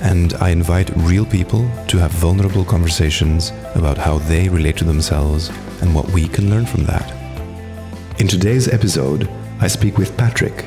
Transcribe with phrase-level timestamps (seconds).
[0.00, 5.50] and I invite real people to have vulnerable conversations about how they relate to themselves
[5.80, 7.12] and what we can learn from that.
[8.20, 9.28] In today's episode,
[9.60, 10.62] I speak with Patrick,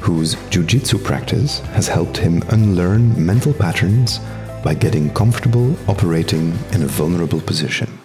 [0.00, 4.20] whose jiu-jitsu practice has helped him unlearn mental patterns
[4.64, 7.98] by getting comfortable operating in a vulnerable position.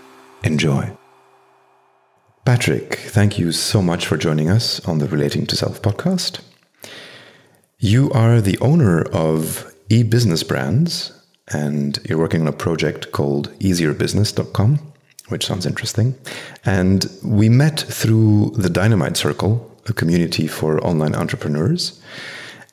[0.43, 0.91] Enjoy.
[2.45, 6.39] Patrick, thank you so much for joining us on the Relating to Self podcast.
[7.77, 11.11] You are the owner of e-business brands
[11.49, 14.79] and you're working on a project called easierbusiness.com
[15.29, 16.15] which sounds interesting.
[16.65, 22.01] And we met through the dynamite circle a community for online entrepreneurs.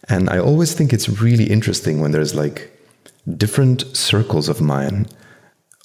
[0.08, 2.70] And i always think it's really interesting when there's like
[3.36, 5.06] different circles of mine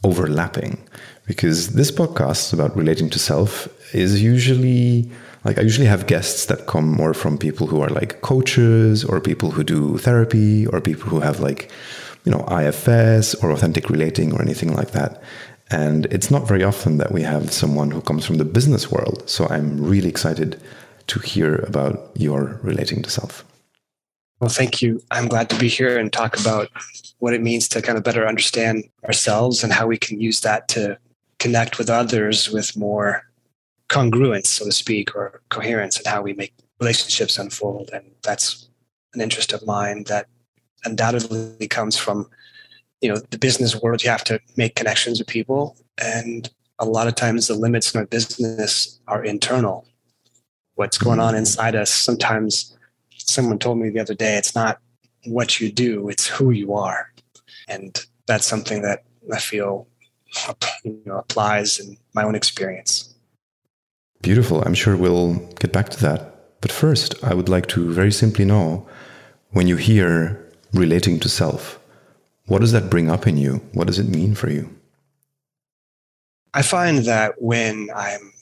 [0.04, 0.78] overlapping
[1.26, 5.10] because this podcast about relating to self is usually
[5.44, 9.22] like I usually have guests that come more from people who are like coaches or
[9.22, 11.72] people who do therapy or people who have like,
[12.26, 15.22] you know, IFS or authentic relating or anything like that.
[15.72, 19.30] And it's not very often that we have someone who comes from the business world.
[19.30, 20.62] So I'm really excited
[21.08, 23.46] to hear about your relating to self.
[24.40, 25.02] Well, thank you.
[25.12, 26.70] I'm glad to be here and talk about
[27.20, 30.68] what it means to kind of better understand ourselves and how we can use that
[30.70, 30.98] to
[31.40, 33.29] connect with others with more
[33.90, 37.90] congruence, so to speak, or coherence in how we make relationships unfold.
[37.92, 38.70] And that's
[39.14, 40.28] an interest of mine that
[40.86, 42.30] undoubtedly comes from,
[43.02, 44.04] you know, the business world.
[44.04, 45.76] You have to make connections with people.
[46.02, 49.86] And a lot of times the limits in our business are internal.
[50.76, 51.90] What's going on inside us.
[51.90, 52.78] Sometimes
[53.18, 54.80] someone told me the other day, it's not
[55.26, 57.12] what you do, it's who you are.
[57.68, 59.88] And that's something that I feel
[60.84, 63.09] you know, applies in my own experience.
[64.22, 64.62] Beautiful.
[64.64, 66.62] I'm sure we'll get back to that.
[66.62, 68.88] But first, I would like to very simply know
[69.52, 71.80] when you hear relating to self,
[72.48, 73.62] what does that bring up in you?
[73.74, 74.70] What does it mean for you?
[76.54, 78.34] I find that when I'm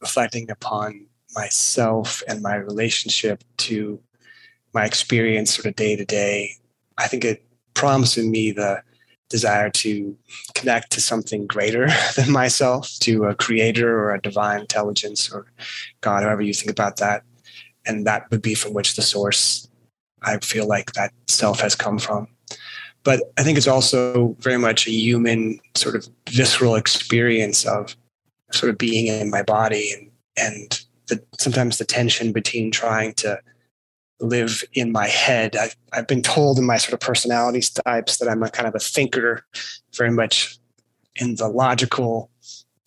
[0.00, 4.00] reflecting upon myself and my relationship to
[4.72, 6.52] my experience sort of day to day,
[6.96, 7.44] I think it
[7.74, 8.82] prompts in me the
[9.28, 10.16] desire to
[10.54, 15.46] connect to something greater than myself, to a creator or a divine intelligence or
[16.00, 17.22] God, however you think about that.
[17.86, 19.68] And that would be from which the source
[20.22, 22.28] I feel like that self has come from.
[23.04, 27.96] But I think it's also very much a human sort of visceral experience of
[28.52, 33.40] sort of being in my body and and the, sometimes the tension between trying to
[34.20, 35.56] live in my head.
[35.56, 38.74] I've, I've been told in my sort of personality types that I'm a kind of
[38.74, 39.44] a thinker,
[39.96, 40.58] very much
[41.16, 42.30] in the logical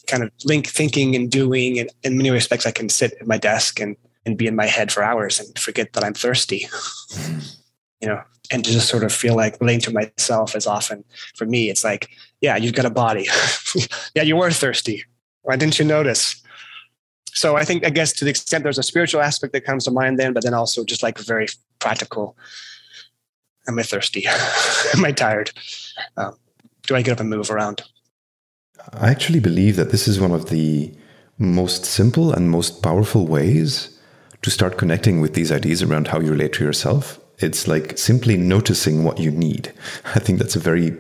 [0.08, 1.80] kind of link thinking and doing.
[1.80, 4.68] And in many respects, I can sit at my desk and, and be in my
[4.68, 6.68] head for hours and forget that I'm thirsty,
[8.02, 8.22] you know,
[8.52, 11.04] and to just sort of feel like relating to myself as often
[11.36, 12.10] for me, it's like,
[12.42, 13.28] yeah, you've got a body.
[14.16, 15.04] yeah, you were thirsty.
[15.44, 16.41] Why didn't you notice?
[17.34, 19.92] So I think I guess to the extent there's a spiritual aspect that comes to
[19.92, 21.48] mind then, but then also just like very
[21.80, 22.36] practical.
[23.68, 24.26] Am I thirsty?
[24.96, 25.52] Am I tired?
[26.18, 26.38] Um,
[26.84, 27.84] do I get up and move around?
[28.94, 30.94] I actually believe that this is one of the
[31.38, 33.98] most simple and most powerful ways
[34.42, 37.20] to start connecting with these ideas around how you relate to yourself.
[37.38, 39.74] It's like simply noticing what you need.
[40.16, 40.98] I think that's a very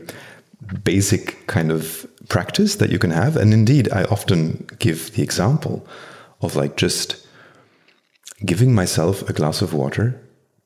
[0.84, 3.36] basic kind of practice that you can have.
[3.36, 5.86] And indeed, I often give the example
[6.42, 7.26] of like just
[8.46, 10.20] giving myself a glass of water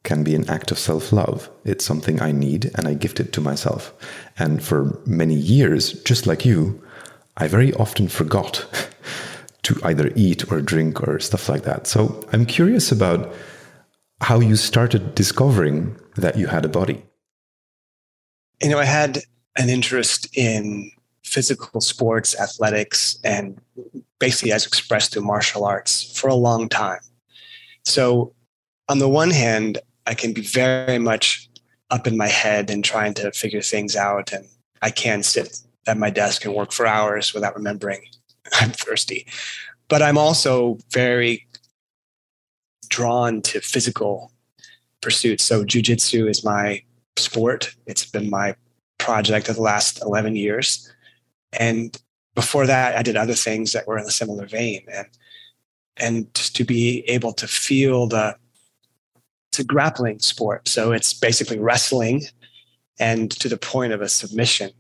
[0.04, 1.50] can be an act of self love.
[1.66, 3.94] It's something I need and I gift it to myself.
[4.38, 6.82] And for many years, just like you,
[7.38, 8.66] I very often forgot
[9.64, 11.88] to either eat or drink or stuff like that.
[11.88, 13.34] So I'm curious about
[14.22, 17.04] how you started discovering that you had a body.
[18.62, 19.24] You know, I had
[19.58, 20.92] an interest in
[21.26, 23.60] physical sports, athletics, and
[24.20, 27.00] basically as expressed through martial arts for a long time.
[27.84, 28.34] So,
[28.88, 31.50] on the one hand, I can be very much
[31.90, 34.46] up in my head and trying to figure things out, and
[34.82, 38.02] I can sit at my desk and work for hours without remembering
[38.54, 39.28] I'm thirsty.
[39.88, 41.48] But I'm also very
[42.88, 44.32] drawn to physical
[45.02, 45.44] pursuits.
[45.44, 46.84] So, jujitsu is my
[47.18, 47.76] sport.
[47.88, 48.56] It's been my
[48.98, 50.92] project of the last 11 years.
[51.60, 51.98] And
[52.34, 54.86] before that, I did other things that were in a similar vein.
[54.92, 55.08] And
[55.98, 58.36] and just to be able to feel the
[59.50, 60.68] it's a grappling sport.
[60.68, 62.24] So it's basically wrestling
[63.00, 64.72] and to the point of a submission.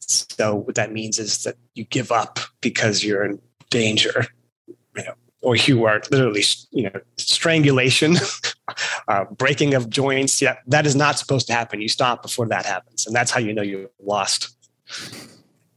[0.00, 3.40] So what that means is that you give up because you're in
[3.70, 4.26] danger,
[4.66, 8.16] you know, or you are literally, you know, strangulation,
[9.08, 10.42] uh, breaking of joints.
[10.42, 11.80] Yeah, that is not supposed to happen.
[11.80, 14.56] You stop before that happens, and that's how you know you're lost.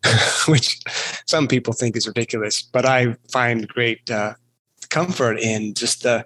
[0.47, 0.79] Which
[1.25, 4.33] some people think is ridiculous, but I find great uh,
[4.89, 6.25] comfort in just the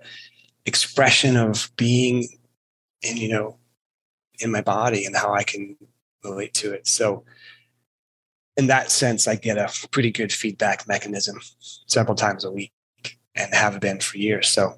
[0.66, 2.28] expression of being
[3.02, 3.58] in, you know,
[4.40, 5.76] in my body and how I can
[6.24, 6.88] relate to it.
[6.88, 7.24] So
[8.58, 11.40] in that sense, I get a pretty good feedback mechanism
[11.88, 12.74] several times a week
[13.36, 14.50] and have been for years.
[14.50, 14.76] So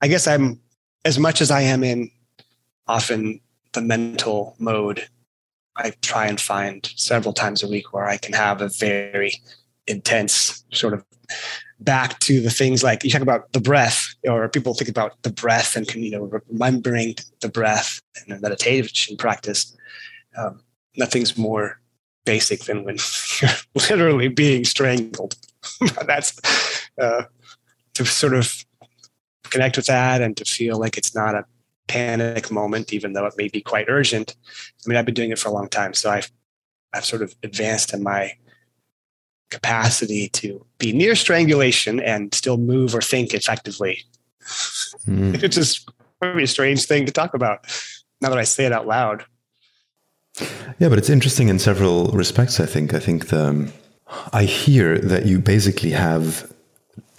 [0.00, 0.60] I guess I'm
[1.04, 2.10] as much as I am in
[2.86, 3.40] often
[3.72, 5.08] the mental mode,
[5.76, 9.32] I try and find several times a week where I can have a very
[9.86, 11.04] intense sort of
[11.80, 15.32] back to the things like you talk about the breath, or people think about the
[15.32, 19.76] breath and you know, remembering the breath in a meditation practice.
[20.36, 20.60] Um,
[20.96, 21.80] nothing's more
[22.24, 22.98] basic than when
[23.40, 25.36] you're literally being strangled.
[26.06, 26.38] That's
[27.00, 27.24] uh,
[27.94, 28.64] to sort of
[29.44, 31.44] connect with that and to feel like it's not a
[31.88, 34.36] panic moment, even though it may be quite urgent.
[34.48, 36.30] I mean, I've been doing it for a long time, so I've
[36.92, 38.32] I've sort of advanced in my
[39.50, 44.04] capacity to be near strangulation and still move or think effectively.
[45.06, 45.34] Mm.
[45.42, 45.90] It's just
[46.20, 47.66] probably a strange thing to talk about
[48.20, 49.24] now that I say it out loud.
[50.78, 52.60] Yeah, but it's interesting in several respects.
[52.60, 52.94] I think.
[52.94, 53.72] I think the
[54.32, 56.51] I hear that you basically have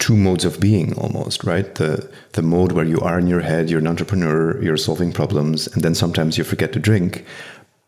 [0.04, 3.70] two modes of being almost right the the mode where you are in your head
[3.70, 7.26] you're an entrepreneur you're solving problems and then sometimes you forget to drink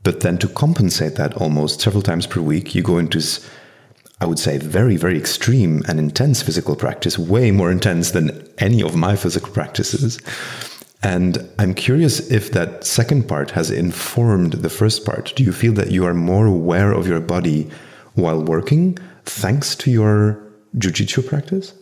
[0.02, 3.20] but then to compensate that almost several times per week you go into
[4.22, 8.82] I would say, very, very extreme and intense physical practice, way more intense than any
[8.82, 10.22] of my physical practices.
[11.04, 15.34] And I'm curious if that second part has informed the first part.
[15.36, 17.70] Do you feel that you are more aware of your body
[18.14, 20.42] while working thanks to your
[20.78, 21.74] jujitsu practice?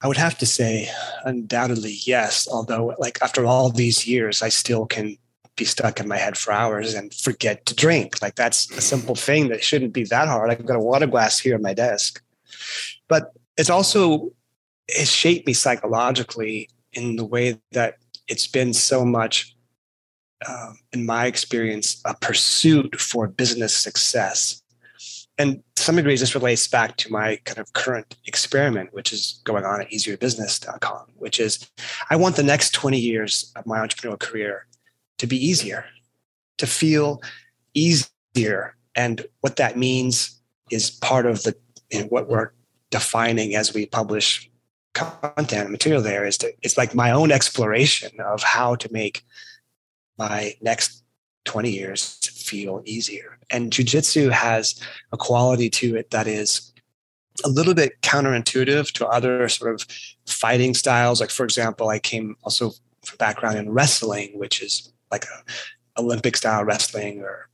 [0.00, 0.88] I would have to say
[1.24, 2.46] undoubtedly yes.
[2.50, 5.16] Although, like after all these years, I still can
[5.56, 8.22] be stuck in my head for hours and forget to drink.
[8.22, 10.50] Like that's a simple thing that shouldn't be that hard.
[10.50, 12.22] I've got a water glass here on my desk.
[13.08, 14.30] But it's also
[14.86, 17.96] it shaped me psychologically in the way that
[18.28, 19.54] it's been so much
[20.48, 24.62] um, in my experience a pursuit for business success
[25.36, 29.64] and some degree this relates back to my kind of current experiment which is going
[29.64, 31.70] on at easierbusiness.com which is
[32.10, 34.66] i want the next 20 years of my entrepreneurial career
[35.18, 35.84] to be easier,
[36.56, 37.20] to feel
[37.74, 38.76] easier.
[38.94, 40.40] And what that means
[40.70, 41.54] is part of the
[41.90, 42.50] you know, what we're
[42.90, 44.50] defining as we publish
[44.94, 49.22] content and material there is to it's like my own exploration of how to make
[50.18, 51.04] my next
[51.44, 52.18] 20 years
[52.48, 53.38] feel easier.
[53.50, 54.80] And jujitsu has
[55.12, 56.72] a quality to it that is
[57.44, 59.86] a little bit counterintuitive to other sort of
[60.26, 61.20] fighting styles.
[61.20, 62.72] Like, for example, I came also
[63.04, 67.48] from background in wrestling, which is like a Olympic style wrestling, or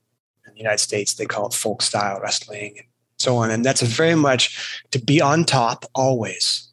[0.47, 2.87] in the United States they call it folk style wrestling, and
[3.19, 3.51] so on.
[3.51, 6.73] And that's very much to be on top always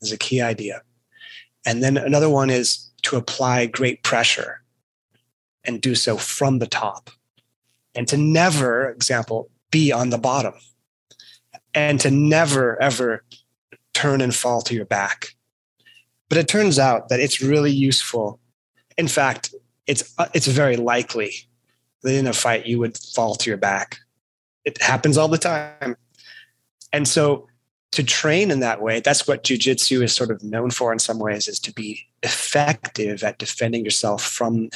[0.00, 0.82] is a key idea.
[1.66, 4.62] And then another one is to apply great pressure
[5.64, 7.10] and do so from the top,
[7.94, 10.54] and to never, example, be on the bottom,
[11.74, 13.24] and to never ever
[13.92, 15.34] turn and fall to your back.
[16.28, 18.40] But it turns out that it's really useful
[19.00, 19.54] in fact,
[19.86, 21.32] it's uh, it's very likely
[22.02, 23.98] that in a fight you would fall to your back.
[24.64, 25.96] It happens all the time.
[26.92, 27.48] And so
[27.92, 31.18] to train in that way, that's what jujitsu is sort of known for in some
[31.18, 34.68] ways, is to be effective at defending yourself from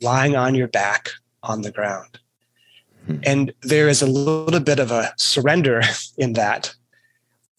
[0.00, 1.10] lying on your back
[1.42, 2.18] on the ground.
[3.06, 3.16] Hmm.
[3.24, 5.82] And there is a little bit of a surrender
[6.18, 6.74] in that.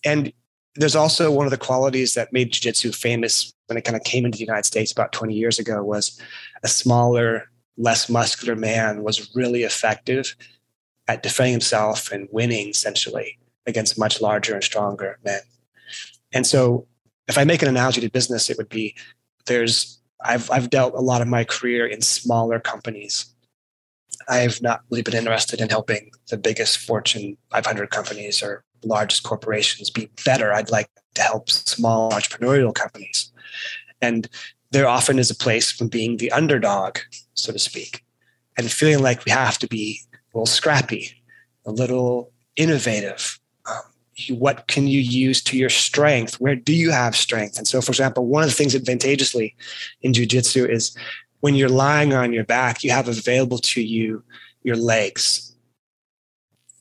[0.04, 0.32] And
[0.76, 4.26] there's also one of the qualities that made jiu-jitsu famous when it kind of came
[4.26, 6.20] into the United States about 20 years ago was
[6.64, 10.36] a smaller, less muscular man was really effective
[11.08, 15.42] at defending himself and winning essentially against much larger and stronger men.
[16.34, 16.88] And so
[17.28, 18.96] if I make an analogy to business, it would be
[19.46, 23.26] there's I've I've dealt a lot of my career in smaller companies.
[24.28, 29.90] I've not really been interested in helping the biggest Fortune 500 companies or largest corporations
[29.90, 30.54] be better.
[30.54, 33.32] I'd like to help small entrepreneurial companies.
[34.02, 34.28] And
[34.72, 36.98] there often is a place from being the underdog,
[37.34, 38.04] so to speak.
[38.58, 41.12] and feeling like we have to be a little scrappy,
[41.66, 43.40] a little innovative.
[44.30, 46.36] What can you use to your strength?
[46.40, 47.58] Where do you have strength?
[47.58, 49.56] And so, for example, one of the things advantageously
[50.02, 50.96] in jujitsu is
[51.42, 54.24] when you're lying on your back, you have available to you
[54.64, 55.56] your legs.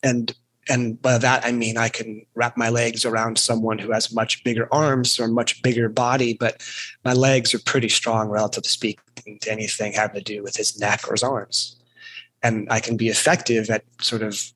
[0.02, 0.34] And
[0.68, 4.42] and by that I mean I can wrap my legs around someone who has much
[4.42, 6.62] bigger arms or much bigger body, but
[7.04, 11.06] my legs are pretty strong, relative speaking, to anything having to do with his neck
[11.06, 11.76] or his arms.
[12.42, 14.52] And I can be effective at sort of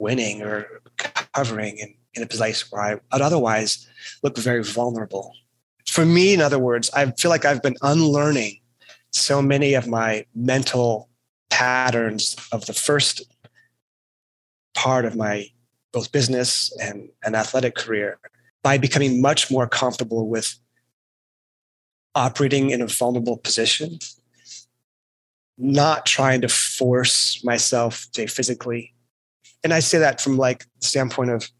[0.00, 3.88] winning or covering in, in a place where I would otherwise
[4.22, 5.34] look very vulnerable.
[5.86, 8.60] For me, in other words, I feel like I've been unlearning
[9.10, 11.08] so many of my mental
[11.50, 13.22] patterns of the first
[14.74, 15.46] part of my
[15.92, 18.18] both business and an athletic career
[18.62, 20.58] by becoming much more comfortable with
[22.14, 23.98] operating in a vulnerable position,
[25.58, 28.94] not trying to force myself, say physically.
[29.62, 31.50] And I say that from like the standpoint of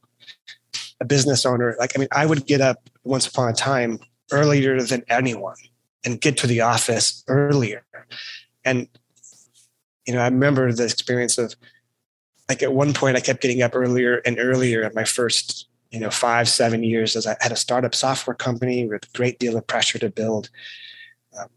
[1.03, 1.75] a business owner.
[1.79, 3.99] Like, I mean, I would get up once upon a time
[4.31, 5.57] earlier than anyone
[6.05, 7.85] and get to the office earlier.
[8.65, 8.89] And,
[10.07, 11.55] you know, I remember the experience of
[12.49, 15.99] like at one point I kept getting up earlier and earlier at my first, you
[15.99, 19.57] know, five, seven years as I had a startup software company with a great deal
[19.57, 20.51] of pressure to build.
[21.39, 21.49] Um,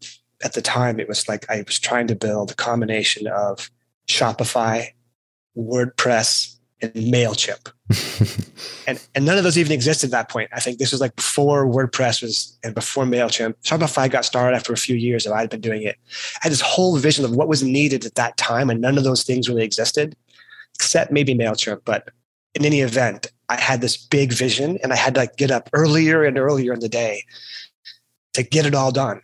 [0.42, 3.70] at the time, it was like I was trying to build a combination of
[4.08, 4.88] Shopify,
[5.56, 7.72] WordPress, and MailChimp.
[8.86, 10.50] and, and none of those even existed at that point.
[10.52, 13.54] I think this was like before WordPress was and before MailChimp.
[13.62, 15.96] Shopify got started after a few years of I'd been doing it.
[16.36, 19.04] I had this whole vision of what was needed at that time, and none of
[19.04, 20.16] those things really existed,
[20.74, 21.80] except maybe MailChimp.
[21.84, 22.10] But
[22.54, 25.70] in any event, I had this big vision and I had to like get up
[25.72, 27.24] earlier and earlier in the day
[28.34, 29.20] to get it all done.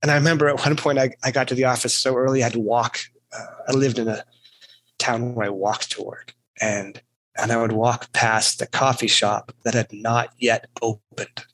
[0.00, 2.44] And I remember at one point I, I got to the office so early I
[2.44, 2.98] had to walk.
[3.36, 4.24] Uh, I lived in a
[4.98, 7.00] town where I walked to work and
[7.36, 11.44] and I would walk past the coffee shop that had not yet opened.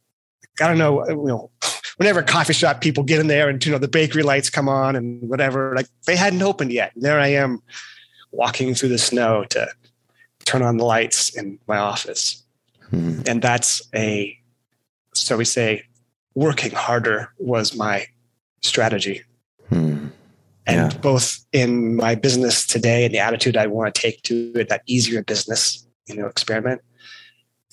[0.61, 1.51] I don't know, you know,
[1.97, 4.97] whenever coffee shop people get in there and you know the bakery lights come on
[4.97, 6.93] and whatever, like they hadn't opened yet.
[6.95, 7.61] And there I am
[8.33, 9.69] walking through the snow to
[10.45, 12.43] turn on the lights in my office.
[12.91, 13.21] Hmm.
[13.27, 14.39] And that's a
[15.15, 15.85] so we say
[16.35, 18.07] working harder was my
[18.63, 19.23] strategy.
[20.67, 20.99] And yeah.
[20.99, 24.83] both in my business today and the attitude I want to take to it, that
[24.87, 26.81] easier business, you know, experiment.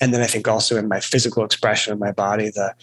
[0.00, 2.74] And then I think also in my physical expression of my body, the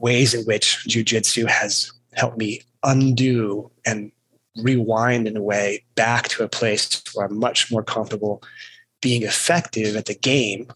[0.00, 4.12] ways in which jujitsu has helped me undo and
[4.62, 8.42] rewind in a way back to a place where I'm much more comfortable
[9.02, 10.68] being effective at the game.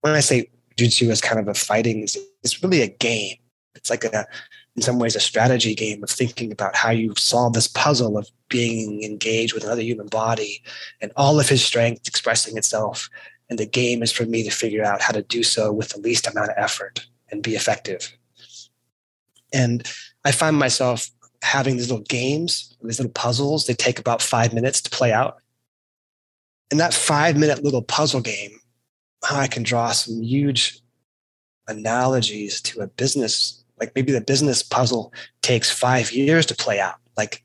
[0.00, 3.36] When I say jujitsu is kind of a fighting, it's really a game.
[3.74, 4.26] It's like a
[4.76, 8.28] in some ways a strategy game of thinking about how you solve this puzzle of
[8.48, 10.62] being engaged with another human body
[11.00, 13.08] and all of his strength expressing itself.
[13.48, 16.00] And the game is for me to figure out how to do so with the
[16.00, 18.16] least amount of effort and be effective.
[19.52, 19.88] And
[20.24, 21.08] i find myself
[21.42, 25.36] having these little games these little puzzles they take about five minutes to play out.
[26.70, 28.58] And that five minute little puzzle game
[29.30, 30.80] i can draw some huge
[31.68, 35.12] analogies to a business like maybe the business puzzle
[35.42, 36.96] takes five years to play out.
[37.16, 37.42] Like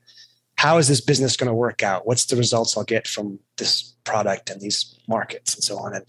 [0.56, 2.06] how is this business going to work out?
[2.06, 5.94] What's the results i'll get from this product and these markets and so on?
[5.94, 6.04] And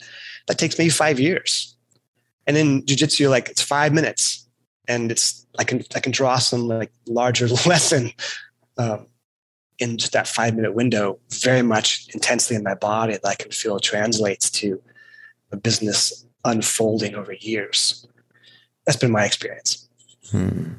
[0.48, 1.75] that takes maybe five years.
[2.48, 4.48] And in jiu-jitsu like it's five minutes.
[4.88, 8.12] And it's i can i can draw some like larger lesson
[8.78, 9.08] um,
[9.80, 13.51] in just that five minute window very much intensely in my body that i can
[13.51, 14.82] feel translates to
[15.51, 18.08] a business unfolding over years.
[18.86, 19.81] That's been my experience
[20.32, 20.74] Hmm.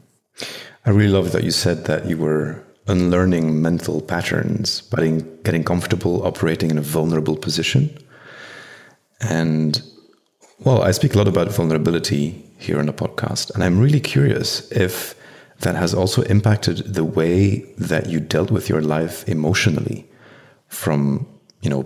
[0.84, 6.26] I really love that you said that you were unlearning mental patterns by getting comfortable
[6.26, 7.96] operating in a vulnerable position.
[9.20, 9.80] And
[10.60, 14.70] well, I speak a lot about vulnerability here on the podcast, and I'm really curious
[14.72, 15.14] if
[15.60, 20.08] that has also impacted the way that you dealt with your life emotionally
[20.68, 21.26] from,
[21.60, 21.84] you know,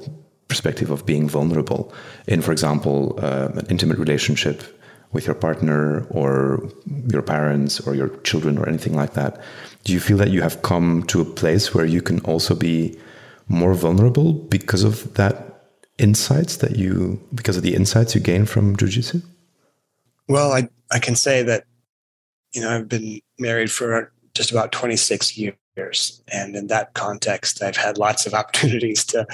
[0.49, 1.93] perspective of being vulnerable
[2.27, 4.63] in, for example, uh, an intimate relationship
[5.13, 6.69] with your partner or
[7.09, 9.41] your parents or your children or anything like that,
[9.85, 12.99] do you feel that you have come to a place where you can also be
[13.49, 15.47] more vulnerable because of that
[15.99, 19.23] insights that you because of the insights you gain from jujitsu?
[20.29, 21.65] Well, I I can say that
[22.53, 27.77] you know I've been married for just about 26 years and in that context I've
[27.77, 29.27] had lots of opportunities to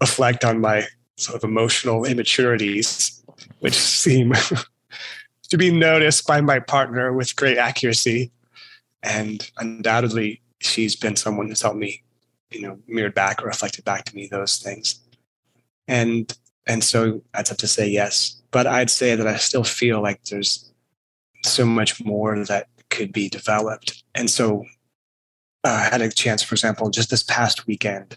[0.00, 3.22] reflect on my sort of emotional immaturities
[3.60, 4.32] which seem
[5.48, 8.30] to be noticed by my partner with great accuracy.
[9.02, 12.02] And undoubtedly, she's been someone who's helped me
[12.50, 15.00] you know, mirrored back or reflected back to me those things.
[15.88, 16.32] And
[16.66, 18.42] and so I'd have to say yes.
[18.50, 20.72] But I'd say that I still feel like there's
[21.44, 24.02] so much more that could be developed.
[24.14, 24.64] And so
[25.62, 28.16] uh, I had a chance, for example, just this past weekend,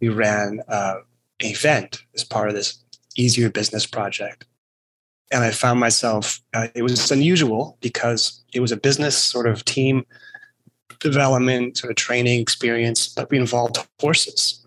[0.00, 0.96] we ran uh,
[1.40, 2.82] an event as part of this
[3.16, 4.46] easier business project.
[5.30, 9.64] And I found myself, uh, it was unusual because it was a business sort of
[9.64, 10.04] team
[10.98, 14.66] development, sort of training experience, but we involved horses.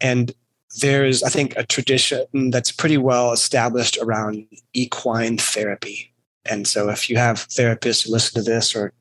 [0.00, 0.32] And
[0.80, 6.12] there's, I think, a tradition that's pretty well established around equine therapy.
[6.46, 8.92] And so if you have therapists who listen to this or,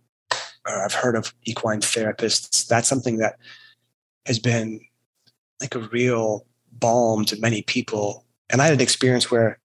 [0.68, 3.38] or I've heard of equine therapists, that's something that
[4.26, 4.80] has been
[5.60, 8.26] like a real balm to many people.
[8.50, 9.58] And I had an experience where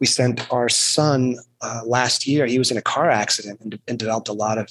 [0.00, 2.46] we sent our son uh, last year.
[2.46, 4.68] He was in a car accident and, and developed a lot of,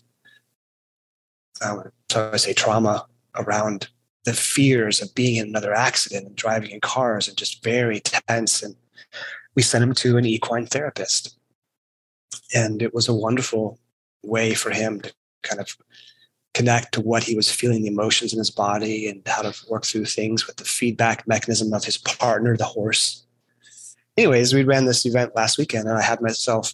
[1.61, 3.05] uh, so I say, trauma
[3.35, 3.89] around
[4.25, 8.61] the fears of being in another accident and driving in cars and just very tense.
[8.61, 8.75] And
[9.55, 11.37] we sent him to an equine therapist.
[12.53, 13.79] And it was a wonderful
[14.23, 15.75] way for him to kind of
[16.53, 19.85] connect to what he was feeling, the emotions in his body, and how to work
[19.85, 23.25] through things with the feedback mechanism of his partner, the horse.
[24.17, 26.73] Anyways, we ran this event last weekend, and I had myself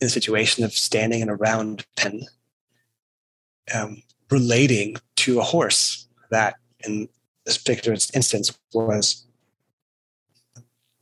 [0.00, 2.22] in a situation of standing in a round pen,
[3.74, 7.08] um, relating to a horse that, in
[7.44, 9.26] this particular instance, was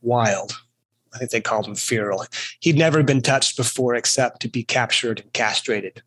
[0.01, 0.53] wild.
[1.13, 2.25] I think they called him feral.
[2.59, 6.01] He'd never been touched before except to be captured and castrated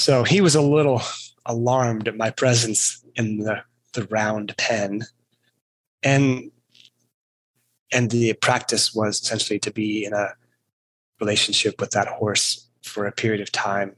[0.00, 1.02] so he was a little
[1.46, 3.62] alarmed at my presence in the,
[3.92, 5.02] the round pen.
[6.02, 6.50] And
[7.92, 10.34] and the practice was essentially to be in a
[11.20, 13.94] relationship with that horse for a period of time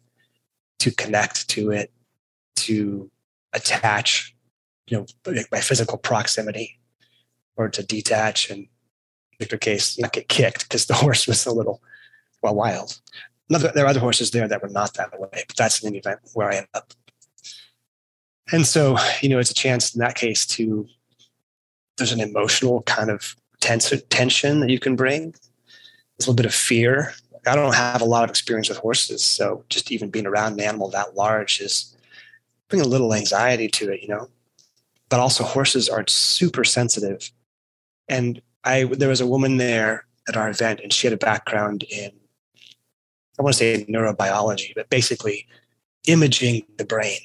[0.79, 1.93] to connect to it
[2.57, 3.11] to
[3.53, 4.35] attach
[4.89, 5.07] you know
[5.51, 6.79] by physical proximity
[7.57, 8.67] or to detach and
[9.39, 11.81] in their case not get kicked because the horse was a little
[12.43, 13.01] well wild
[13.61, 16.51] there are other horses there that were not that way, but that's an event where
[16.51, 16.93] I end up.
[18.51, 20.87] And so, you know, it's a chance in that case to,
[21.97, 25.31] there's an emotional kind of tense, tension that you can bring.
[25.31, 27.15] There's a little bit of fear.
[27.47, 29.25] I don't have a lot of experience with horses.
[29.25, 31.97] So just even being around an animal that large is
[32.69, 34.29] bring a little anxiety to it, you know.
[35.09, 37.31] But also horses are super sensitive.
[38.09, 41.85] And I there was a woman there at our event and she had a background
[41.85, 42.13] in
[43.39, 45.47] I want to say neurobiology, but basically
[46.07, 47.21] imaging the brain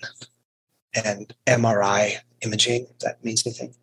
[0.93, 3.73] and MRI imaging, if that means anything.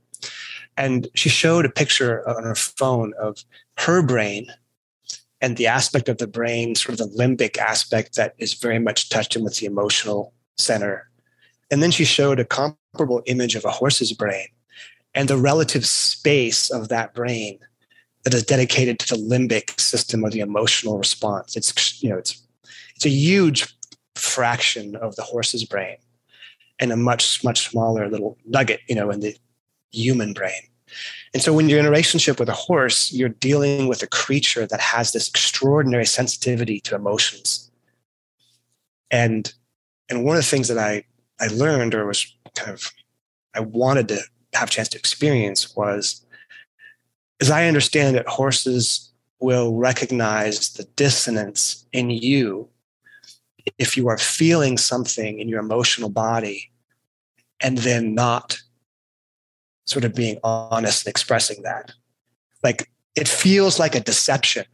[0.76, 3.44] And she showed a picture on her phone of
[3.78, 4.46] her brain
[5.40, 9.08] and the aspect of the brain, sort of the limbic aspect that is very much
[9.08, 11.08] touched in with the emotional center.
[11.70, 14.46] And then she showed a comparable image of a horse's brain
[15.14, 17.58] and the relative space of that brain
[18.24, 21.56] that is dedicated to the limbic system or the emotional response.
[21.56, 22.42] It's you know it's
[22.96, 23.74] it's a huge
[24.16, 25.96] fraction of the horse's brain
[26.78, 29.36] and a much much smaller little nugget you know in the
[29.94, 30.62] human brain.
[31.32, 34.66] And so when you're in a relationship with a horse, you're dealing with a creature
[34.66, 37.70] that has this extraordinary sensitivity to emotions.
[39.10, 39.52] And
[40.08, 41.04] and one of the things that I
[41.40, 42.92] I learned or was kind of
[43.54, 44.20] I wanted to
[44.54, 46.24] have a chance to experience was
[47.40, 52.68] as I understand it, horses will recognize the dissonance in you
[53.78, 56.70] if you are feeling something in your emotional body
[57.60, 58.58] and then not
[59.84, 61.92] sort of being honest and expressing that.
[62.62, 64.64] Like it feels like a deception.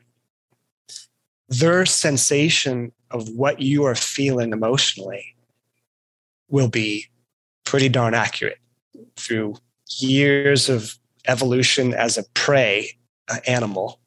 [1.49, 5.35] Their sensation of what you are feeling emotionally
[6.49, 7.07] will be
[7.65, 8.59] pretty darn accurate
[9.17, 9.57] through
[9.99, 10.97] years of
[11.27, 12.91] evolution as a prey
[13.47, 14.01] animal,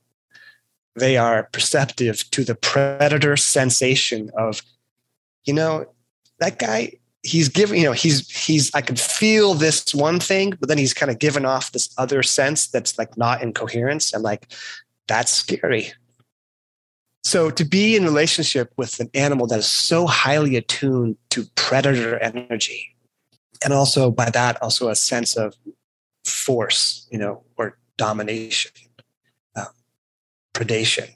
[0.95, 4.61] they are perceptive to the predator sensation of,
[5.45, 5.85] you know,
[6.39, 10.69] that guy, he's giving, you know, he's, he's, I could feel this one thing, but
[10.69, 14.13] then he's kind of given off this other sense that's like not in coherence.
[14.13, 14.51] I'm like,
[15.07, 15.93] that's scary.
[17.23, 22.17] So to be in relationship with an animal that is so highly attuned to predator
[22.19, 22.89] energy,
[23.63, 25.55] and also by that also a sense of
[26.25, 28.71] force, you know, or domination,
[29.55, 29.67] um,
[30.53, 31.09] predation.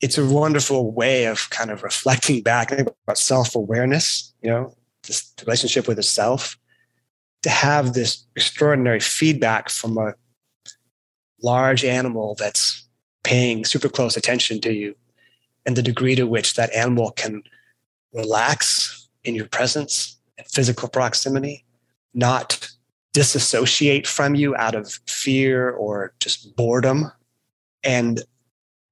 [0.00, 4.74] It's a wonderful way of kind of reflecting back about self awareness, you know,
[5.06, 6.58] this relationship with the self,
[7.42, 10.14] to have this extraordinary feedback from a
[11.42, 12.86] large animal that's
[13.24, 14.94] paying super close attention to you
[15.66, 17.42] and the degree to which that animal can
[18.12, 21.64] relax in your presence and physical proximity
[22.14, 22.70] not
[23.12, 27.10] disassociate from you out of fear or just boredom
[27.82, 28.22] and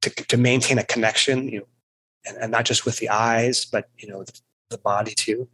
[0.03, 1.67] to, to maintain a connection you know,
[2.27, 4.41] and, and not just with the eyes but you know the,
[4.71, 5.49] the body too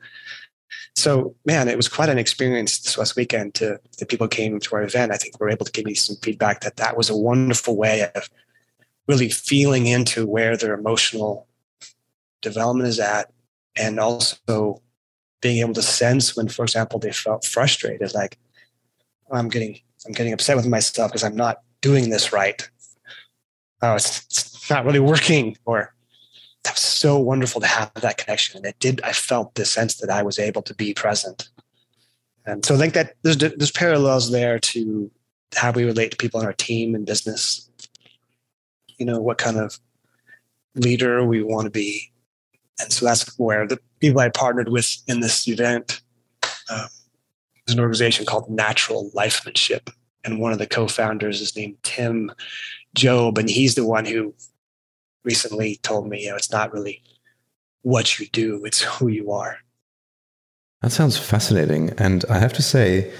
[0.95, 4.75] so man it was quite an experience this last weekend to the people came to
[4.77, 7.11] our event i think we were able to give me some feedback that that was
[7.11, 8.29] a wonderful way of
[9.07, 11.47] really feeling into where their emotional
[12.43, 13.33] development is at
[13.77, 14.81] and also
[15.41, 18.39] being able to sense when for example they felt frustrated like
[19.31, 22.69] oh, I'm getting I'm getting upset with myself because I'm not doing this right.
[23.83, 25.57] Oh, it's, it's not really working.
[25.65, 25.94] Or
[26.65, 28.57] that was so wonderful to have that connection.
[28.57, 29.01] And it did.
[29.03, 31.49] I felt the sense that I was able to be present.
[32.47, 35.11] And so I think that there's there's parallels there to
[35.55, 37.71] how we relate to people in our team and business.
[38.99, 39.79] You know what kind of
[40.75, 42.13] leader we want to be,
[42.81, 46.01] and so that's where the people I partnered with in this event.
[46.71, 46.87] Um,
[47.67, 49.91] there's an organization called Natural Lifemanship,
[50.23, 52.31] and one of the co-founders is named Tim
[52.97, 54.35] Jobe, and he's the one who
[55.25, 57.03] recently told me, you know, it's not really
[57.83, 59.59] what you do; it's who you are.
[60.83, 63.13] That sounds fascinating, and I have to say,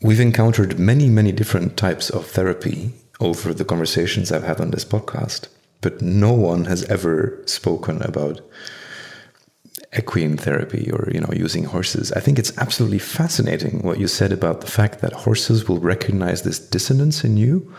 [0.00, 4.84] we've encountered many, many different types of therapy over the conversations I've had on this
[4.84, 5.48] podcast,
[5.80, 8.40] but no one has ever spoken about
[9.96, 14.32] equine therapy or you know using horses i think it's absolutely fascinating what you said
[14.32, 17.72] about the fact that horses will recognize this dissonance in you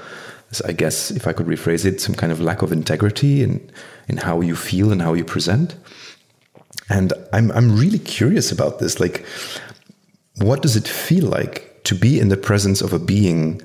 [0.66, 3.70] i guess if i could rephrase it some kind of lack of integrity in
[4.08, 5.76] in how you feel and how you present
[6.90, 9.26] and i'm i'm really curious about this like
[10.38, 13.62] what does it feel like to be in the presence of a being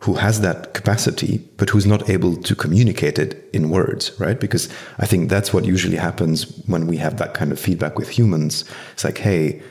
[0.00, 4.40] who has that capacity, but who's not able to communicate it in words, right?
[4.40, 8.08] Because I think that's what usually happens when we have that kind of feedback with
[8.08, 8.64] humans.
[8.94, 9.62] It's like, hey,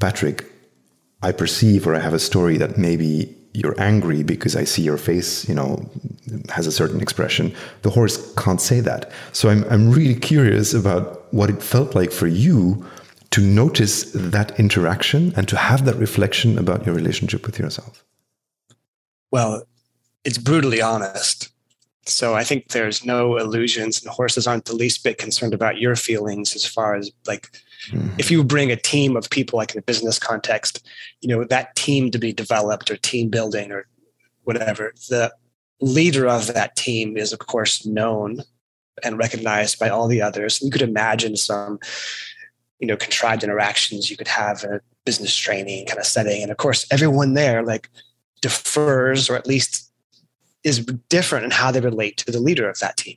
[0.00, 0.46] Patrick,
[1.22, 4.98] I perceive or I have a story that maybe you're angry because I see your
[4.98, 5.88] face, you know,
[6.50, 7.54] has a certain expression.
[7.82, 9.10] The horse can't say that.
[9.32, 12.84] So I'm, I'm really curious about what it felt like for you
[13.30, 18.04] to notice that interaction and to have that reflection about your relationship with yourself
[19.30, 19.64] well,
[20.24, 21.50] it's brutally honest.
[22.06, 25.96] So I think there's no illusions, and horses aren't the least bit concerned about your
[25.96, 27.50] feelings as far as like
[27.90, 28.08] mm-hmm.
[28.18, 30.86] if you bring a team of people like in a business context,
[31.20, 33.86] you know, that team to be developed or team building or
[34.44, 35.32] whatever, the
[35.80, 38.42] leader of that team is of course known
[39.02, 40.60] and recognized by all the others.
[40.62, 41.78] You could imagine some,
[42.78, 46.42] you know, contrived interactions you could have in a business training kind of setting.
[46.42, 47.90] And of course, everyone there like
[48.40, 49.92] defers or at least
[50.64, 53.16] is different in how they relate to the leader of that team.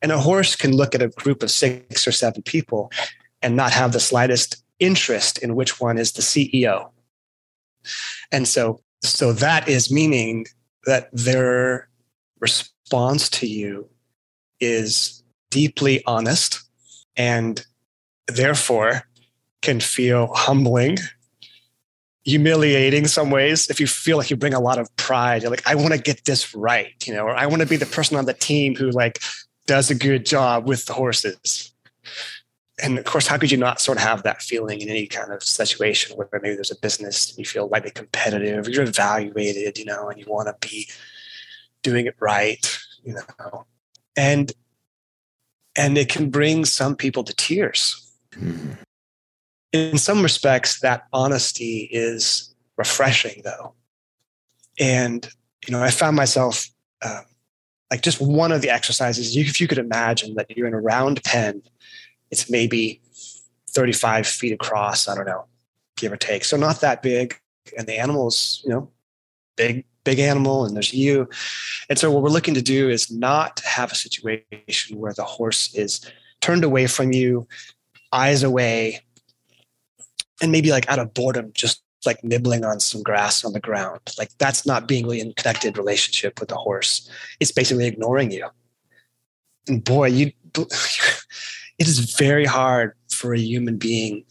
[0.00, 2.90] And a horse can look at a group of six or seven people
[3.42, 6.90] and not have the slightest interest in which one is the CEO.
[8.30, 10.46] And so, so that is meaning
[10.86, 11.88] that their
[12.40, 13.88] response to you
[14.60, 16.60] is deeply honest
[17.16, 17.64] and
[18.26, 19.02] therefore
[19.60, 20.98] can feel humbling
[22.24, 25.66] humiliating some ways if you feel like you bring a lot of pride you're like
[25.66, 28.16] i want to get this right you know or i want to be the person
[28.16, 29.18] on the team who like
[29.66, 31.71] does a good job with the horses
[32.82, 35.32] and of course how could you not sort of have that feeling in any kind
[35.32, 40.08] of situation where maybe there's a business you feel like competitive you're evaluated you know
[40.08, 40.88] and you want to be
[41.82, 43.66] doing it right you know?
[44.16, 44.52] And
[45.74, 48.12] and it can bring some people to tears.
[48.32, 48.72] Mm-hmm.
[49.72, 53.72] In some respects, that honesty is refreshing, though.
[54.78, 55.26] And,
[55.66, 56.66] you know, I found myself
[57.02, 57.24] um,
[57.90, 61.24] like just one of the exercises, if you could imagine that you're in a round
[61.24, 61.62] pen,
[62.32, 63.00] it's maybe
[63.70, 65.44] 35 feet across, I don't know,
[65.96, 66.44] give or take.
[66.44, 67.38] So not that big.
[67.78, 68.90] And the animal's, you know,
[69.56, 71.28] big, big animal, and there's you.
[71.88, 75.72] And so what we're looking to do is not have a situation where the horse
[75.74, 76.00] is
[76.40, 77.46] turned away from you,
[78.12, 79.00] eyes away,
[80.40, 84.00] and maybe like out of boredom, just like nibbling on some grass on the ground.
[84.18, 87.08] Like that's not being really in connected relationship with the horse.
[87.38, 88.48] It's basically ignoring you.
[89.68, 90.32] And boy, you
[91.82, 94.24] it is very hard for a human being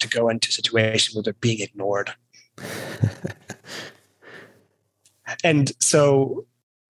[0.00, 2.10] to go into a situation where they're being ignored.
[5.44, 6.44] and so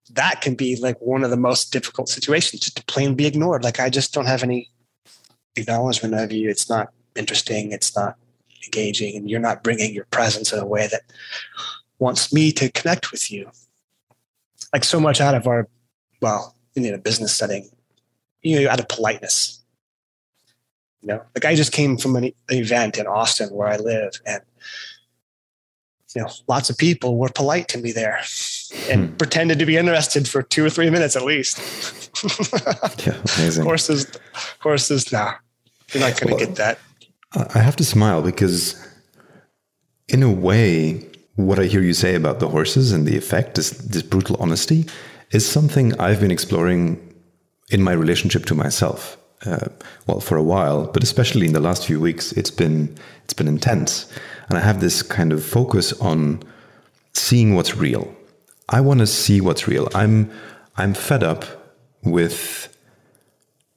[0.09, 3.63] that can be like one of the most difficult situations just to plain be ignored.
[3.63, 4.71] Like I just don't have any
[5.55, 6.49] acknowledgement of you.
[6.49, 7.71] It's not interesting.
[7.71, 8.17] It's not
[8.65, 11.03] engaging and you're not bringing your presence in a way that
[11.99, 13.51] wants me to connect with you
[14.73, 15.67] like so much out of our
[16.21, 17.69] well in a business setting
[18.41, 19.56] you know out of politeness
[21.01, 24.41] you know like i just came from an, event in austin where i live and
[26.15, 28.19] you know, lots of people were polite to me there
[28.89, 29.15] and hmm.
[29.17, 31.59] pretended to be interested for two or three minutes at least.
[33.05, 33.63] yeah, amazing.
[33.63, 34.07] Horses,
[34.59, 35.33] horses, nah,
[35.93, 36.79] you're not going to well, get that.
[37.53, 38.83] I have to smile because,
[40.07, 41.05] in a way,
[41.35, 44.85] what I hear you say about the horses and the effect, this, this brutal honesty,
[45.31, 47.03] is something I've been exploring
[47.69, 49.17] in my relationship to myself.
[49.45, 49.67] Uh,
[50.07, 53.47] well, for a while, but especially in the last few weeks, it's been it's been
[53.47, 54.11] intense,
[54.47, 56.41] and I have this kind of focus on
[57.13, 58.15] seeing what's real.
[58.69, 59.89] I want to see what's real.
[59.93, 60.31] I'm
[60.77, 61.45] I'm fed up
[62.03, 62.75] with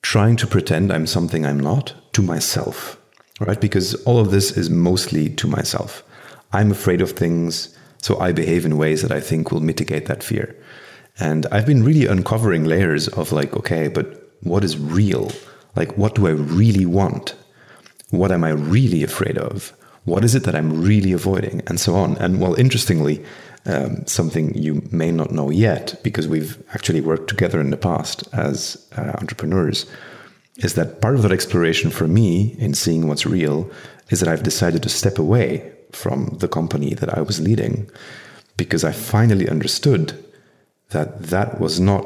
[0.02, 3.00] trying to pretend I'm something I'm not to myself,
[3.40, 3.60] right?
[3.60, 6.02] Because all of this is mostly to myself.
[6.52, 10.22] I'm afraid of things, so I behave in ways that I think will mitigate that
[10.22, 10.56] fear.
[11.18, 15.30] And I've been really uncovering layers of like, okay, but what is real?
[15.76, 17.34] Like, what do I really want?
[18.10, 19.72] What am I really afraid of?
[20.04, 21.62] What is it that I'm really avoiding?
[21.66, 22.16] And so on.
[22.18, 23.24] And well, interestingly,
[23.66, 28.26] um, something you may not know yet, because we've actually worked together in the past
[28.32, 29.86] as uh, entrepreneurs,
[30.58, 33.70] is that part of that exploration for me in seeing what's real
[34.10, 37.90] is that I've decided to step away from the company that I was leading
[38.56, 40.22] because I finally understood
[40.90, 42.04] that that was not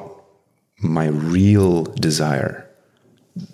[0.79, 2.63] my real desire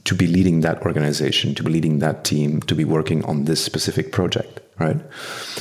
[0.04, 3.64] to be leading that organization, to be leading that team, to be working on this
[3.64, 5.00] specific project, right?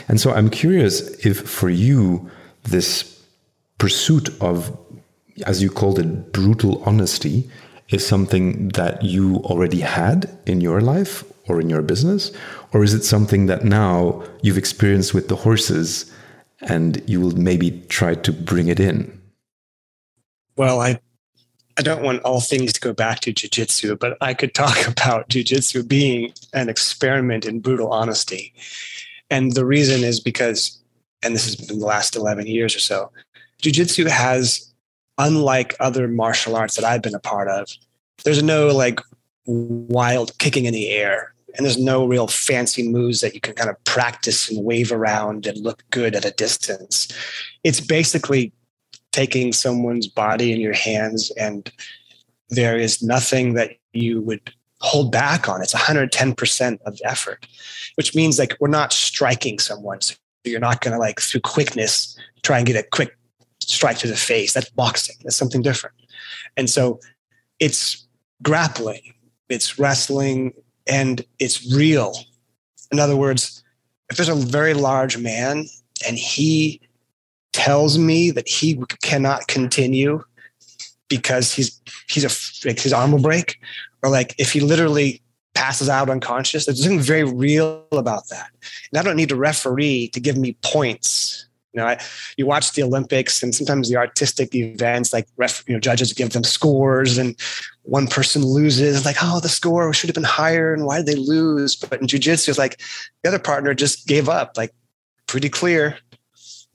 [0.08, 2.29] And so I'm curious if for you,
[2.63, 3.21] this
[3.77, 4.77] pursuit of,
[5.45, 7.49] as you called it, brutal honesty
[7.89, 12.32] is something that you already had in your life or in your business?
[12.73, 16.12] Or is it something that now you've experienced with the horses
[16.62, 19.19] and you will maybe try to bring it in?
[20.55, 20.99] Well, I
[21.80, 25.30] I don't want all things to go back to jujitsu, but I could talk about
[25.30, 28.54] jujitsu being an experiment in brutal honesty.
[29.30, 30.78] And the reason is because,
[31.24, 33.12] and this has been the last 11 years or so,
[33.63, 34.74] jujitsu has,
[35.18, 37.70] unlike other martial arts that I've been a part of,
[38.26, 39.00] there's no like
[39.46, 41.34] wild kicking in the air.
[41.56, 45.48] And there's no real fancy moves that you can kind of practice and wave around
[45.48, 47.08] and look good at a distance.
[47.63, 48.52] It's basically
[49.12, 51.72] taking someone's body in your hands and
[52.50, 55.62] there is nothing that you would hold back on.
[55.62, 57.48] It's 110% of effort,
[57.95, 60.02] which means like we're not striking someone.
[60.02, 63.15] So you're not going to like through quickness try and get a quick
[63.62, 64.54] strike to the face.
[64.54, 65.17] That's boxing.
[65.24, 65.95] That's something different.
[66.58, 67.00] And so
[67.60, 68.08] it's
[68.41, 69.13] grappling,
[69.50, 70.54] it's wrestling,
[70.88, 72.13] and it's real.
[72.91, 73.63] In other words,
[74.10, 75.65] if there's a very large man
[76.08, 76.82] and he
[77.53, 80.23] tells me that he cannot continue
[81.07, 83.59] because he's he's a like his arm will break,
[84.03, 85.21] or like if he literally
[85.55, 88.49] passes out unconscious, there's something very real about that.
[88.91, 91.47] And I don't need a referee to give me points.
[91.73, 91.99] You know, I,
[92.38, 96.31] you watch the Olympics and sometimes the artistic events, like ref, you know, judges give
[96.31, 97.35] them scores, and
[97.83, 101.15] one person loses, like, oh, the score should have been higher, and why did they
[101.15, 101.75] lose?
[101.75, 102.79] But in jujitsu, it's like
[103.23, 104.73] the other partner just gave up, like
[105.27, 105.97] pretty clear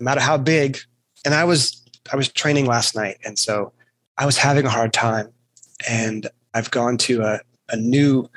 [0.00, 0.78] no matter how big.
[1.24, 3.72] And I was I was training last night, and so
[4.18, 5.32] I was having a hard time.
[5.88, 8.28] And I've gone to a, a new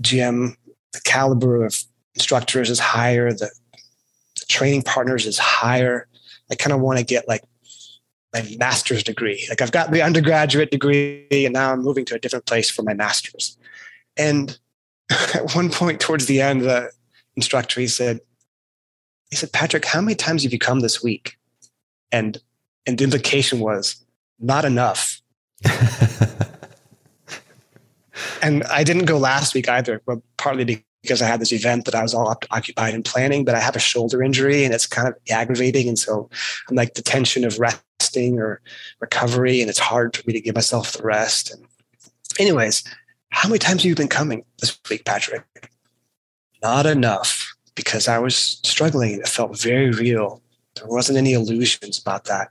[0.00, 0.56] gym.
[0.92, 1.76] The caliber of
[2.14, 3.32] instructors is higher.
[3.32, 6.08] The, the training partners is higher.
[6.50, 7.42] I kind of want to get like
[8.32, 9.46] my master's degree.
[9.48, 12.82] Like I've got the undergraduate degree, and now I'm moving to a different place for
[12.82, 13.56] my master's.
[14.16, 14.58] And
[15.34, 16.90] at one point towards the end, the
[17.36, 18.20] instructor he said,
[19.34, 21.36] he said, Patrick, how many times have you come this week?
[22.12, 22.38] And
[22.86, 23.96] and the implication was
[24.38, 25.20] not enough.
[28.40, 31.96] and I didn't go last week either, but partly because I had this event that
[31.96, 35.08] I was all occupied in planning, but I have a shoulder injury and it's kind
[35.08, 35.88] of aggravating.
[35.88, 36.30] And so
[36.68, 38.60] I'm like the tension of resting or
[39.00, 41.52] recovery, and it's hard for me to give myself the rest.
[41.52, 41.66] And
[42.38, 42.84] anyways,
[43.30, 45.42] how many times have you been coming this week, Patrick?
[46.62, 49.12] Not enough because I was struggling.
[49.12, 50.42] It felt very real.
[50.76, 52.48] There wasn't any illusions about that.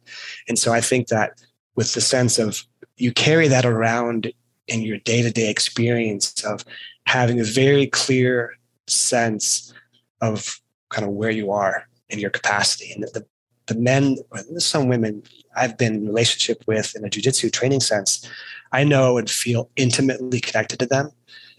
[0.48, 1.42] And so I think that
[1.76, 2.64] with the sense of
[2.98, 4.32] you carry that around
[4.68, 6.64] in your day to day experience of
[7.06, 8.56] having a very clear
[8.88, 9.74] sense
[10.22, 12.92] of kind of where you are in your capacity.
[12.92, 13.26] And the,
[13.68, 14.18] the men,
[14.58, 15.24] some women
[15.56, 18.30] I've been in relationship with in a jujitsu training sense,
[18.72, 21.12] I know and feel intimately connected to them.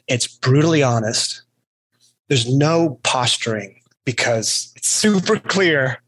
[0.07, 1.43] It's brutally honest
[2.29, 6.03] there's no posturing because it's super clear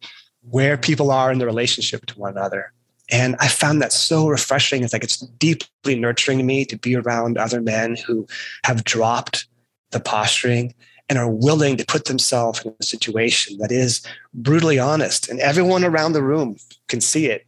[0.49, 2.73] where people are in the relationship to one another.
[3.11, 4.83] And I found that so refreshing.
[4.83, 8.27] It's like it's deeply nurturing to me to be around other men who
[8.65, 9.47] have dropped
[9.91, 10.75] the posturing
[11.09, 15.85] and are willing to put themselves in a situation that is brutally honest and everyone
[15.85, 16.57] around the room
[16.89, 17.47] can see it.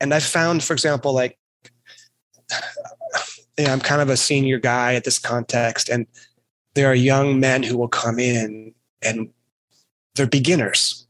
[0.00, 1.38] And I've found, for example, like
[3.58, 6.06] you know, I'm kind of a senior guy at this context, and
[6.74, 9.30] there are young men who will come in and
[10.14, 11.06] they're beginners,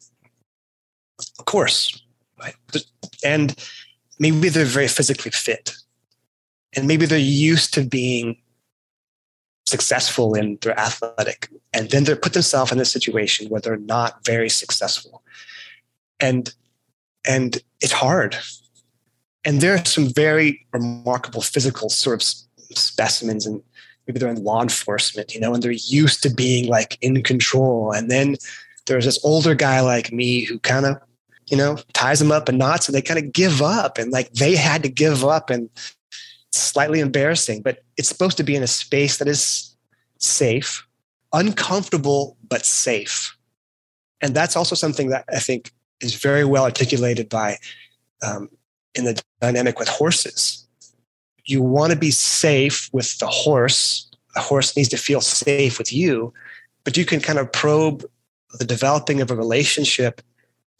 [1.39, 2.03] of course,
[2.39, 2.55] right?
[3.25, 3.55] and
[4.19, 5.75] maybe they're very physically fit,
[6.75, 8.37] and maybe they're used to being
[9.67, 14.25] successful in their athletic, and then they put themselves in a situation where they're not
[14.25, 15.23] very successful,
[16.21, 16.55] and
[17.25, 18.37] and it's hard.
[19.45, 23.61] And there are some very remarkable physical sort of specimens and
[24.07, 27.93] maybe they're in law enforcement, you know, and they're used to being like in control.
[27.93, 28.37] And then
[28.87, 30.97] there's this older guy like me who kind of,
[31.47, 34.33] you know, ties them up in knots and they kind of give up and like
[34.33, 35.69] they had to give up and
[36.51, 39.75] slightly embarrassing, but it's supposed to be in a space that is
[40.19, 40.87] safe,
[41.33, 43.37] uncomfortable, but safe.
[44.21, 47.59] And that's also something that I think is very well articulated by
[48.23, 48.49] um,
[48.95, 50.63] in the dynamic with horses
[51.45, 54.09] you want to be safe with the horse.
[54.35, 56.33] The horse needs to feel safe with you,
[56.85, 58.05] but you can kind of probe
[58.59, 60.21] the developing of a relationship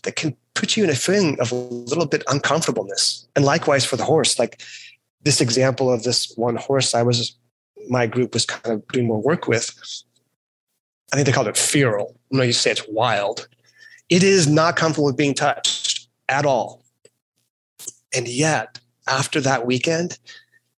[0.03, 3.27] that can put you in a feeling of a little bit uncomfortableness.
[3.37, 4.63] And likewise for the horse, like
[5.23, 7.37] this example of this one horse I was,
[7.89, 9.71] my group was kind of doing more work with.
[11.13, 12.17] I think they called it feral.
[12.33, 13.49] I know you say it's wild.
[14.09, 16.83] It is not comfortable with being touched at all.
[18.15, 20.19] And yet, after that weekend,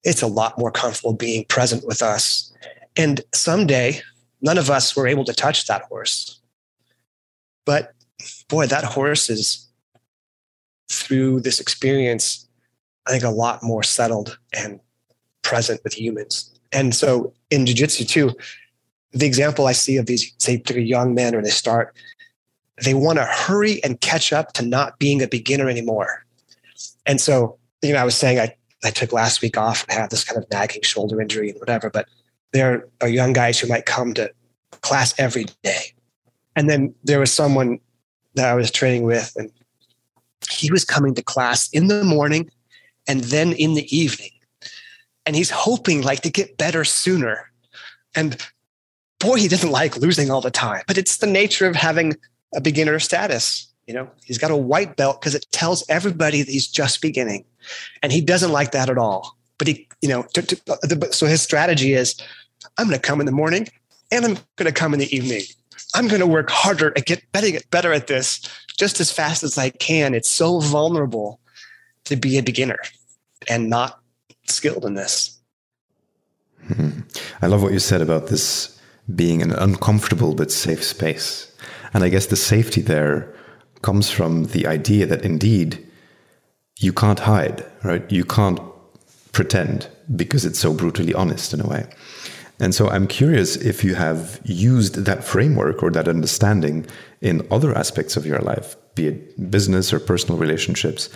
[0.04, 2.52] it's a lot more comfortable being present with us.
[2.96, 4.00] And someday,
[4.42, 6.40] none of us were able to touch that horse.
[7.64, 7.92] But
[8.48, 9.66] boy, that horse is
[10.90, 12.46] through this experience,
[13.06, 14.80] I think a lot more settled and
[15.42, 16.50] present with humans.
[16.72, 18.32] And so in jujitsu too,
[19.12, 21.96] the example I see of these, say, particularly young men when they start,
[22.82, 26.24] they want to hurry and catch up to not being a beginner anymore.
[27.06, 30.10] And so, you know, I was saying I I took last week off and had
[30.10, 31.90] this kind of nagging shoulder injury and whatever.
[31.90, 32.08] But
[32.52, 34.32] there are young guys who might come to
[34.82, 35.94] class every day.
[36.56, 37.80] And then there was someone
[38.34, 39.50] that I was training with, and
[40.50, 42.50] he was coming to class in the morning
[43.08, 44.30] and then in the evening.
[45.26, 47.50] And he's hoping like to get better sooner.
[48.14, 48.36] And
[49.18, 50.82] boy, he doesn't like losing all the time.
[50.86, 52.16] But it's the nature of having
[52.54, 53.72] a beginner status.
[53.86, 57.44] You know, he's got a white belt because it tells everybody that he's just beginning
[58.02, 59.36] and he doesn't like that at all.
[59.58, 62.16] But he, you know, to, to, so his strategy is,
[62.78, 63.68] I'm going to come in the morning
[64.10, 65.42] and I'm going to come in the evening.
[65.94, 68.40] I'm going to work harder and get better, get better at this
[68.78, 70.14] just as fast as I can.
[70.14, 71.40] It's so vulnerable
[72.04, 72.78] to be a beginner
[73.48, 74.00] and not
[74.46, 75.38] skilled in this.
[76.66, 77.00] Hmm.
[77.42, 78.80] I love what you said about this
[79.14, 81.54] being an uncomfortable but safe space.
[81.92, 83.32] And I guess the safety there
[83.84, 85.70] comes from the idea that indeed
[86.78, 88.10] you can't hide, right?
[88.10, 88.58] You can't
[89.32, 91.84] pretend because it's so brutally honest in a way.
[92.60, 96.86] And so I'm curious if you have used that framework or that understanding
[97.20, 101.10] in other aspects of your life, be it business or personal relationships.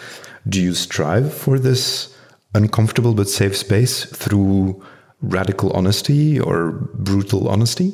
[0.46, 2.14] Do you strive for this
[2.54, 4.84] uncomfortable but safe space through
[5.22, 7.92] radical honesty or brutal honesty?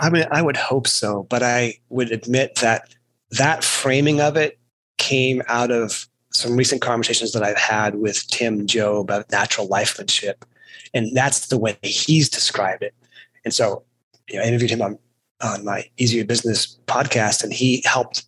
[0.00, 2.94] I mean, I would hope so, but I would admit that
[3.32, 4.58] that framing of it
[4.96, 10.44] came out of some recent conversations that I've had with Tim Jobe about natural lifemanship.
[10.94, 12.94] And that's the way he's described it.
[13.44, 13.82] And so,
[14.28, 14.98] you know, I interviewed him on,
[15.40, 18.24] on my Easier Business podcast, and he helped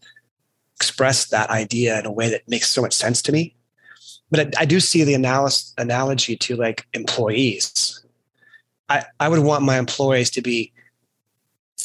[0.76, 3.54] express that idea in a way that makes so much sense to me.
[4.30, 8.04] But I, I do see the analysis, analogy to like employees.
[8.88, 10.71] I, I would want my employees to be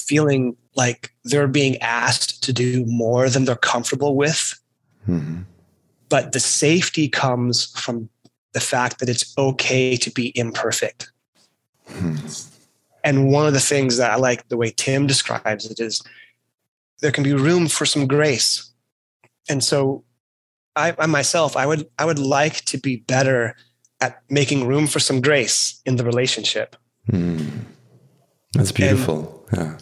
[0.07, 4.59] feeling like they're being asked to do more than they're comfortable with
[5.07, 5.41] Mm-hmm.
[6.09, 8.09] But the safety comes from
[8.53, 11.11] the fact that it's okay to be imperfect.
[11.89, 12.27] Mm-hmm.
[13.03, 16.01] And one of the things that I like the way Tim describes it is
[16.99, 18.69] there can be room for some grace.
[19.49, 20.03] And so
[20.75, 23.55] I, I myself, I would I would like to be better
[24.01, 26.75] at making room for some grace in the relationship.
[27.11, 27.61] Mm.
[28.53, 29.45] That's beautiful.
[29.51, 29.77] And, yeah.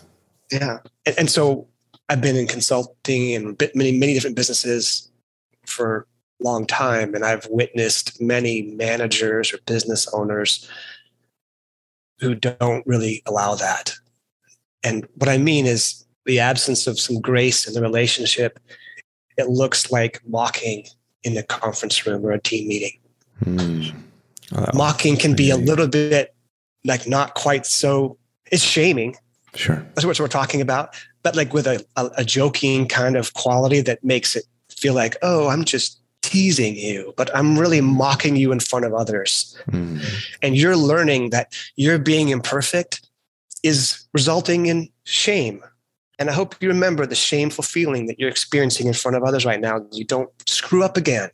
[0.52, 0.80] Yeah.
[1.06, 1.68] And, and, so
[2.10, 5.12] I've been in consulting and many, many different businesses
[5.66, 6.08] for
[6.40, 10.70] a long time, and I've witnessed many managers or business owners
[12.20, 13.94] who don't really allow that.
[14.84, 18.60] And what I mean is the absence of some grace in the relationship.
[19.38, 20.86] It looks like mocking
[21.24, 23.00] in a conference room or a team meeting.
[23.44, 23.84] Hmm.
[24.56, 26.36] Oh, mocking can be a little bit
[26.84, 28.18] like not quite so
[28.52, 29.16] it's shaming.
[29.56, 29.86] Sure.
[29.96, 30.96] That's what we're talking about.
[31.24, 35.16] But like with a, a, a joking kind of quality that makes it feel like,
[35.22, 39.58] oh, I'm just teasing you, but I'm really mocking you in front of others.
[39.72, 40.04] Mm.
[40.42, 43.08] And you're learning that you're being imperfect
[43.64, 45.64] is resulting in shame.
[46.18, 49.46] And I hope you remember the shameful feeling that you're experiencing in front of others
[49.46, 49.86] right now.
[49.92, 51.30] You don't screw up again.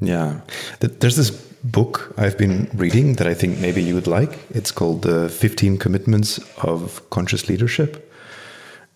[0.00, 0.40] Yeah.
[0.80, 4.38] There's this book I've been reading that I think maybe you would like.
[4.50, 8.12] It's called The 15 Commitments of Conscious Leadership.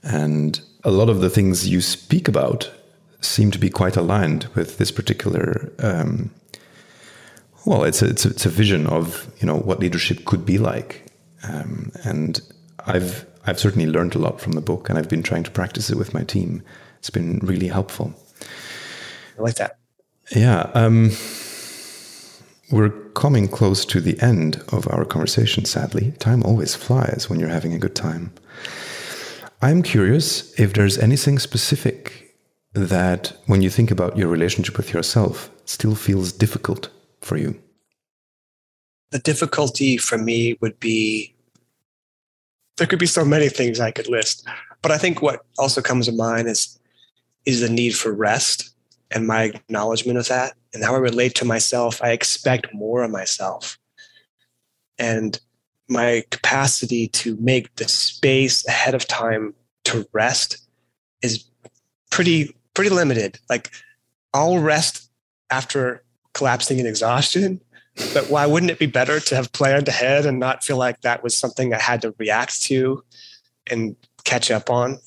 [0.03, 2.71] And a lot of the things you speak about
[3.21, 5.73] seem to be quite aligned with this particular.
[5.79, 6.31] Um,
[7.67, 10.57] well, it's a, it's a, it's a vision of you know what leadership could be
[10.57, 11.07] like,
[11.43, 12.41] um, and
[12.87, 15.91] I've I've certainly learned a lot from the book, and I've been trying to practice
[15.91, 16.63] it with my team.
[16.99, 18.15] It's been really helpful.
[19.39, 19.80] I like that.
[20.31, 20.71] Yeah.
[20.75, 21.11] Um,
[22.71, 26.13] we're coming close to the end of our conversation, sadly.
[26.19, 28.33] Time always flies when you're having a good time.
[29.61, 32.37] I'm curious if there's anything specific
[32.73, 36.89] that, when you think about your relationship with yourself, still feels difficult
[37.21, 37.61] for you.
[39.11, 41.35] The difficulty for me would be
[42.77, 44.47] there could be so many things I could list,
[44.83, 46.79] but I think what also comes to mind is
[47.45, 48.71] is the need for rest
[49.11, 52.03] and my acknowledgement of that and how I relate to myself.
[52.03, 53.79] I expect more of myself.
[54.99, 55.41] And
[55.89, 59.55] my capacity to make the space ahead of time
[59.85, 60.59] to rest
[61.23, 61.45] is
[62.11, 63.39] pretty pretty limited.
[63.49, 63.71] Like
[64.33, 65.11] I'll rest
[65.51, 66.05] after
[66.35, 67.61] collapsing in exhaustion,
[68.15, 71.25] but why wouldn't it be better to have planned ahead and not feel like that
[71.25, 73.03] was something I had to react to
[73.69, 74.99] and catch up on?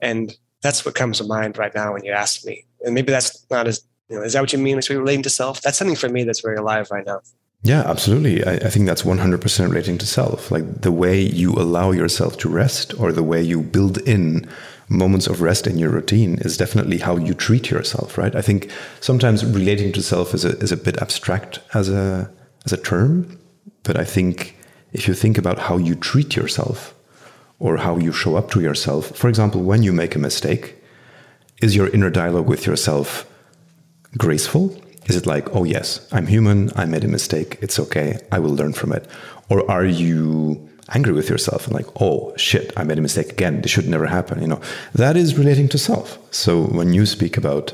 [0.00, 2.64] And that's what comes to mind right now when you ask me.
[2.84, 5.22] And maybe that's not as you know, is that what you mean Is we relating
[5.22, 5.62] to self?
[5.62, 7.20] That's something for me that's very alive right now.
[7.62, 8.44] Yeah, absolutely.
[8.44, 10.50] I, I, think that's 100% relating to self.
[10.50, 14.48] Like the way you allow yourself to rest or the way you build in
[14.88, 18.34] moments of rest in your routine is definitely how you treat yourself, right?
[18.34, 18.68] I think
[19.00, 22.28] sometimes relating to self is a, is a bit abstract as a,
[22.64, 23.38] as a term,
[23.84, 24.56] but I think
[24.92, 26.94] if you think about how you treat yourself
[27.60, 30.81] or how you show up to yourself, for example, when you make a mistake,
[31.62, 33.24] is your inner dialogue with yourself
[34.18, 34.76] graceful?
[35.06, 38.54] Is it like, oh, yes, I'm human, I made a mistake, it's okay, I will
[38.54, 39.06] learn from it?
[39.48, 43.62] Or are you angry with yourself and like, oh, shit, I made a mistake again,
[43.62, 44.40] this should never happen?
[44.40, 44.60] You know,
[44.94, 46.18] that is relating to self.
[46.32, 47.72] So when you speak about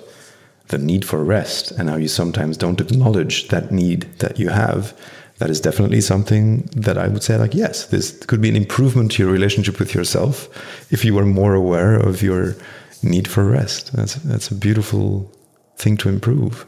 [0.68, 4.98] the need for rest and how you sometimes don't acknowledge that need that you have,
[5.38, 9.12] that is definitely something that I would say, like, yes, this could be an improvement
[9.12, 10.48] to your relationship with yourself
[10.92, 12.56] if you were more aware of your
[13.02, 13.92] need for rest.
[13.92, 15.30] That's that's a beautiful
[15.76, 16.66] thing to improve.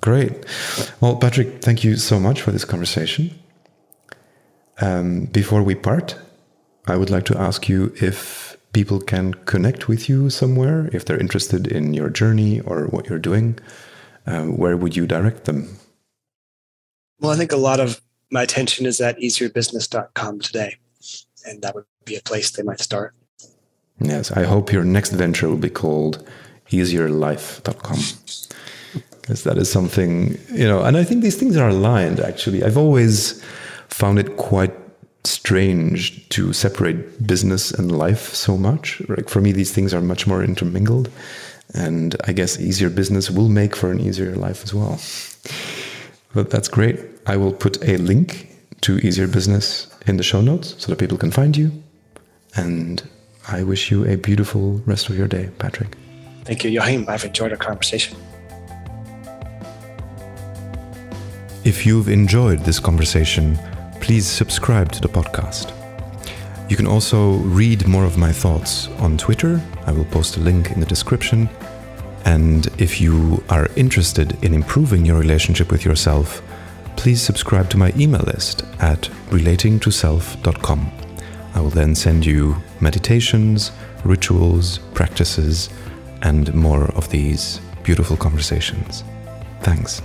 [0.00, 0.32] Great.
[1.00, 3.30] Well, Patrick, thank you so much for this conversation.
[4.80, 6.16] Um, before we part,
[6.86, 11.18] I would like to ask you if people can connect with you somewhere, if they're
[11.18, 13.58] interested in your journey or what you're doing,
[14.26, 15.78] uh, where would you direct them?
[17.18, 20.76] Well, I think a lot of my attention is at easierbusiness.com today,
[21.46, 23.14] and that would be a place they might start.
[24.00, 26.26] Yes, I hope your next venture will be called
[26.70, 27.98] easierlife.com
[29.26, 32.62] because that is something you know and i think these things are aligned actually.
[32.62, 33.42] I've always
[33.88, 34.74] found it quite
[35.24, 39.02] strange to separate business and life so much.
[39.08, 41.10] Like for me these things are much more intermingled.
[41.74, 45.00] And i guess easier business will make for an easier life as well.
[46.34, 47.00] But that's great.
[47.26, 48.48] I will put a link
[48.82, 51.72] to easier business in the show notes so that people can find you.
[52.54, 53.02] And
[53.48, 55.96] i wish you a beautiful rest of your day patrick
[56.44, 57.08] thank you Joachim.
[57.08, 58.16] i've enjoyed our conversation
[61.66, 63.58] If you've enjoyed this conversation,
[64.00, 65.72] please subscribe to the podcast.
[66.70, 69.60] You can also read more of my thoughts on Twitter.
[69.84, 71.48] I will post a link in the description.
[72.24, 76.40] And if you are interested in improving your relationship with yourself,
[76.94, 81.05] please subscribe to my email list at relatingtoself.com.
[81.56, 83.72] I will then send you meditations,
[84.04, 85.70] rituals, practices,
[86.20, 89.02] and more of these beautiful conversations.
[89.62, 90.02] Thanks.